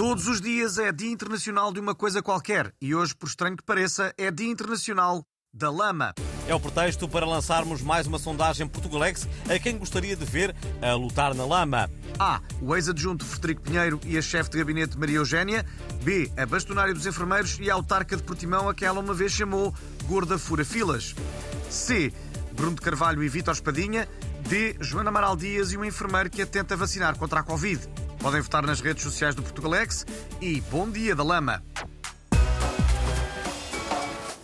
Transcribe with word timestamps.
Todos 0.00 0.26
os 0.28 0.40
dias 0.40 0.78
é 0.78 0.90
Dia 0.90 1.10
Internacional 1.10 1.70
de 1.70 1.78
uma 1.78 1.94
coisa 1.94 2.22
qualquer 2.22 2.72
e 2.80 2.94
hoje, 2.94 3.14
por 3.14 3.28
estranho 3.28 3.54
que 3.54 3.62
pareça, 3.62 4.14
é 4.16 4.30
Dia 4.30 4.50
Internacional 4.50 5.22
da 5.52 5.70
Lama. 5.70 6.14
É 6.48 6.54
o 6.54 6.58
pretexto 6.58 7.06
para 7.06 7.26
lançarmos 7.26 7.82
mais 7.82 8.06
uma 8.06 8.18
sondagem 8.18 8.66
Portugalex 8.66 9.28
a 9.46 9.58
quem 9.58 9.76
gostaria 9.76 10.16
de 10.16 10.24
ver 10.24 10.56
a 10.80 10.94
lutar 10.94 11.34
na 11.34 11.44
lama. 11.44 11.90
A. 12.18 12.40
O 12.62 12.74
ex-adjunto 12.74 13.26
Frederico 13.26 13.60
Pinheiro 13.60 14.00
e 14.06 14.16
a 14.16 14.22
chefe 14.22 14.48
de 14.48 14.56
gabinete 14.56 14.98
Maria 14.98 15.16
Eugénia. 15.16 15.66
B. 16.02 16.32
A 16.34 16.46
bastonária 16.46 16.94
dos 16.94 17.04
enfermeiros 17.04 17.58
e 17.60 17.70
a 17.70 17.74
autarca 17.74 18.16
de 18.16 18.22
Portimão, 18.22 18.70
a 18.70 18.74
que 18.74 18.86
ela 18.86 19.00
uma 19.00 19.12
vez 19.12 19.32
chamou 19.32 19.74
Gorda 20.06 20.38
Fura 20.38 20.64
Filas. 20.64 21.14
C. 21.68 22.10
Bruno 22.54 22.74
de 22.74 22.80
Carvalho 22.80 23.22
e 23.22 23.28
Vítor 23.28 23.52
Espadinha. 23.52 24.08
D. 24.48 24.76
Joana 24.80 25.10
Amaral 25.10 25.36
Dias 25.36 25.72
e 25.72 25.76
um 25.76 25.84
enfermeiro 25.84 26.30
que 26.30 26.40
a 26.40 26.46
tenta 26.46 26.74
vacinar 26.74 27.18
contra 27.18 27.40
a 27.40 27.42
Covid. 27.42 27.86
Podem 28.20 28.42
votar 28.42 28.62
nas 28.66 28.80
redes 28.80 29.02
sociais 29.02 29.34
do 29.34 29.42
Portugalex 29.42 30.04
e 30.42 30.60
bom 30.62 30.90
dia 30.90 31.16
da 31.16 31.24
lama! 31.24 31.62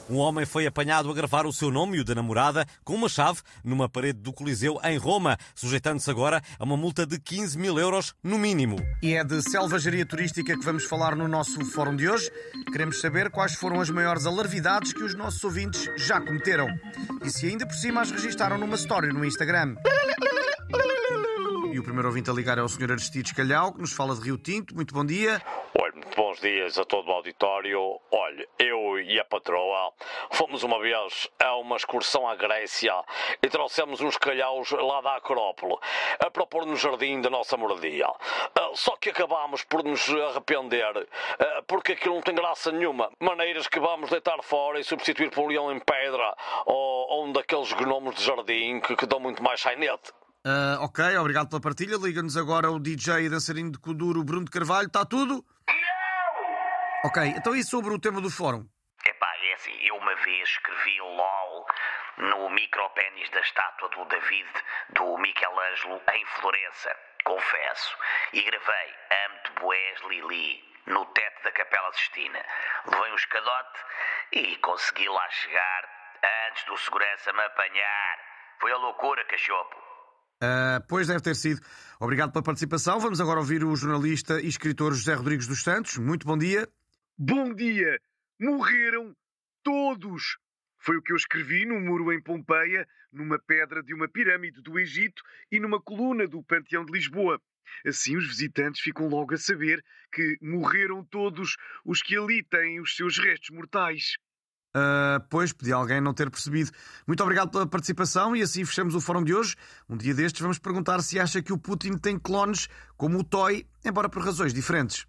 Um 0.08 0.18
homem 0.18 0.46
foi 0.46 0.66
apanhado 0.66 1.10
a 1.10 1.14
gravar 1.14 1.46
o 1.46 1.52
seu 1.52 1.68
nome 1.68 1.96
e 1.96 2.00
o 2.00 2.04
da 2.04 2.14
namorada 2.14 2.64
com 2.84 2.94
uma 2.94 3.08
chave 3.08 3.40
numa 3.64 3.88
parede 3.88 4.20
do 4.20 4.32
Coliseu 4.32 4.78
em 4.84 4.96
Roma, 4.96 5.36
sujeitando-se 5.52 6.08
agora 6.08 6.40
a 6.58 6.64
uma 6.64 6.76
multa 6.76 7.04
de 7.04 7.18
15 7.18 7.58
mil 7.58 7.76
euros 7.76 8.14
no 8.22 8.38
mínimo. 8.38 8.76
E 9.02 9.14
é 9.14 9.24
de 9.24 9.42
selvageria 9.42 10.06
turística 10.06 10.56
que 10.56 10.64
vamos 10.64 10.84
falar 10.84 11.16
no 11.16 11.26
nosso 11.26 11.62
fórum 11.66 11.96
de 11.96 12.08
hoje. 12.08 12.30
Queremos 12.70 13.00
saber 13.00 13.30
quais 13.30 13.56
foram 13.56 13.80
as 13.80 13.90
maiores 13.90 14.26
alarvidades 14.26 14.92
que 14.92 15.02
os 15.02 15.14
nossos 15.14 15.42
ouvintes 15.42 15.90
já 15.96 16.20
cometeram. 16.20 16.68
E 17.24 17.28
se 17.28 17.46
ainda 17.46 17.66
por 17.66 17.74
cima 17.74 18.00
as 18.00 18.10
registaram 18.10 18.56
numa 18.56 18.76
story 18.76 19.12
no 19.12 19.24
Instagram. 19.24 19.74
E 21.76 21.78
o 21.78 21.82
primeiro 21.82 22.08
ouvinte 22.08 22.30
a 22.30 22.32
ligar 22.32 22.56
é 22.56 22.62
o 22.62 22.68
Sr. 22.70 22.92
Aristides 22.92 23.32
Calhau, 23.32 23.70
que 23.70 23.82
nos 23.82 23.92
fala 23.92 24.14
de 24.14 24.22
Rio 24.22 24.38
Tinto. 24.38 24.74
Muito 24.74 24.94
bom 24.94 25.04
dia. 25.04 25.42
Olha, 25.78 25.92
muito 25.92 26.16
bons 26.16 26.40
dias 26.40 26.78
a 26.78 26.86
todo 26.86 27.06
o 27.06 27.12
auditório. 27.12 28.00
Olha, 28.10 28.48
eu 28.58 28.98
e 28.98 29.20
a 29.20 29.24
patroa 29.26 29.92
fomos 30.30 30.62
uma 30.62 30.80
vez 30.80 31.28
a 31.38 31.54
uma 31.56 31.76
excursão 31.76 32.26
à 32.26 32.34
Grécia 32.34 32.94
e 33.42 33.48
trouxemos 33.50 34.00
uns 34.00 34.16
calhaus 34.16 34.70
lá 34.70 35.02
da 35.02 35.16
Acrópole 35.16 35.76
a 36.18 36.30
propor 36.30 36.64
no 36.64 36.76
jardim 36.76 37.20
da 37.20 37.28
nossa 37.28 37.58
moradia. 37.58 38.08
Ah, 38.58 38.70
Só 38.72 38.96
que 38.96 39.10
acabámos 39.10 39.62
por 39.62 39.84
nos 39.84 40.08
arrepender 40.08 41.06
ah, 41.38 41.62
porque 41.66 41.92
aquilo 41.92 42.14
não 42.14 42.22
tem 42.22 42.34
graça 42.34 42.72
nenhuma. 42.72 43.10
Maneiras 43.20 43.68
que 43.68 43.78
vamos 43.78 44.08
deitar 44.08 44.42
fora 44.42 44.80
e 44.80 44.84
substituir 44.84 45.30
por 45.30 45.46
leão 45.46 45.70
em 45.70 45.78
pedra 45.78 46.34
ou, 46.64 47.10
ou 47.10 47.26
um 47.26 47.32
daqueles 47.32 47.70
gnomos 47.74 48.14
de 48.14 48.24
jardim 48.24 48.80
que, 48.80 48.96
que 48.96 49.04
dão 49.04 49.20
muito 49.20 49.42
mais 49.42 49.60
sainete. 49.60 50.10
Ah, 50.48 50.78
ok, 50.80 51.18
obrigado 51.18 51.48
pela 51.48 51.60
partilha. 51.60 51.96
Liga-nos 51.96 52.36
agora 52.36 52.70
o 52.70 52.78
DJ 52.78 53.24
e 53.24 53.28
dançarino 53.28 53.72
de 53.72 53.80
Kuduro, 53.80 54.22
Bruno 54.22 54.44
de 54.44 54.52
Carvalho. 54.52 54.86
Está 54.86 55.04
tudo? 55.04 55.44
Ok, 57.04 57.20
então 57.36 57.52
e 57.56 57.64
sobre 57.64 57.92
o 57.92 57.98
tema 57.98 58.20
do 58.20 58.30
fórum? 58.30 58.64
Epá, 59.04 59.34
é 59.42 59.54
assim, 59.54 59.76
eu 59.82 59.96
uma 59.96 60.14
vez 60.14 60.48
escrevi 60.48 61.00
LOL 61.00 61.66
no 62.18 62.48
micropénis 62.50 63.28
da 63.30 63.40
estátua 63.40 63.88
do 63.88 64.04
David 64.04 64.48
do 64.90 65.18
Michelangelo 65.18 66.00
em 66.14 66.24
Florença, 66.38 66.94
confesso. 67.24 67.96
E 68.32 68.40
gravei 68.42 68.94
Amo-te 69.26 69.60
Boés 69.60 70.00
Lili 70.08 70.62
no 70.86 71.06
teto 71.06 71.42
da 71.42 71.50
Capela 71.50 71.92
Sistina. 71.92 72.40
Levei 72.86 73.10
um 73.10 73.16
escadote 73.16 73.80
e 74.30 74.56
consegui 74.58 75.08
lá 75.08 75.28
chegar 75.28 75.88
antes 76.48 76.64
do 76.66 76.76
segurança 76.76 77.32
me 77.32 77.42
apanhar. 77.42 78.18
Foi 78.60 78.70
a 78.70 78.76
loucura, 78.76 79.24
cachopo. 79.24 79.95
Ah, 80.40 80.82
pois 80.88 81.06
deve 81.06 81.20
ter 81.20 81.34
sido. 81.34 81.60
Obrigado 81.98 82.32
pela 82.32 82.42
participação. 82.42 83.00
Vamos 83.00 83.20
agora 83.20 83.40
ouvir 83.40 83.64
o 83.64 83.74
jornalista 83.74 84.40
e 84.40 84.48
escritor 84.48 84.92
José 84.92 85.14
Rodrigues 85.14 85.46
dos 85.46 85.62
Santos. 85.62 85.96
Muito 85.96 86.26
bom 86.26 86.36
dia. 86.36 86.68
Bom 87.18 87.54
dia! 87.54 87.98
Morreram 88.38 89.16
todos! 89.62 90.36
Foi 90.78 90.98
o 90.98 91.02
que 91.02 91.12
eu 91.12 91.16
escrevi 91.16 91.64
num 91.64 91.80
muro 91.80 92.12
em 92.12 92.20
Pompeia, 92.20 92.86
numa 93.10 93.38
pedra 93.38 93.82
de 93.82 93.94
uma 93.94 94.06
pirâmide 94.06 94.60
do 94.60 94.78
Egito 94.78 95.22
e 95.50 95.58
numa 95.58 95.80
coluna 95.80 96.28
do 96.28 96.42
Panteão 96.42 96.84
de 96.84 96.92
Lisboa. 96.92 97.40
Assim, 97.84 98.16
os 98.16 98.26
visitantes 98.26 98.80
ficam 98.80 99.08
logo 99.08 99.34
a 99.34 99.38
saber 99.38 99.82
que 100.12 100.36
morreram 100.40 101.02
todos 101.04 101.56
os 101.84 102.02
que 102.02 102.16
ali 102.16 102.44
têm 102.44 102.80
os 102.80 102.94
seus 102.94 103.18
restos 103.18 103.50
mortais. 103.50 104.16
Ah, 104.78 105.22
pois, 105.30 105.54
podia 105.54 105.74
alguém 105.74 106.02
não 106.02 106.12
ter 106.12 106.30
percebido. 106.30 106.70
Muito 107.06 107.22
obrigado 107.22 107.50
pela 107.50 107.66
participação 107.66 108.36
e 108.36 108.42
assim 108.42 108.62
fechamos 108.62 108.94
o 108.94 109.00
fórum 109.00 109.24
de 109.24 109.34
hoje. 109.34 109.56
Um 109.88 109.96
dia 109.96 110.12
destes 110.12 110.42
vamos 110.42 110.58
perguntar 110.58 111.00
se 111.00 111.18
acha 111.18 111.40
que 111.40 111.50
o 111.50 111.56
Putin 111.56 111.96
tem 111.96 112.18
clones 112.18 112.68
como 112.94 113.18
o 113.18 113.24
Toy, 113.24 113.66
embora 113.82 114.06
por 114.06 114.22
razões 114.22 114.52
diferentes. 114.52 115.06